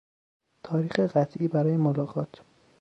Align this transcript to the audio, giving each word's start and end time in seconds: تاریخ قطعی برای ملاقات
تاریخ 0.63 0.99
قطعی 0.99 1.47
برای 1.47 1.77
ملاقات 1.77 2.41